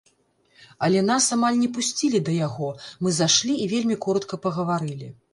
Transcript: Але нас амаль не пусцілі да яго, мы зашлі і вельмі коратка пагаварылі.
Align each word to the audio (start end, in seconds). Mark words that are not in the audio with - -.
Але 0.85 1.01
нас 1.09 1.25
амаль 1.35 1.59
не 1.63 1.67
пусцілі 1.75 2.21
да 2.29 2.33
яго, 2.47 2.69
мы 3.07 3.13
зашлі 3.17 3.53
і 3.65 3.67
вельмі 3.75 3.99
коратка 4.07 4.41
пагаварылі. 4.47 5.11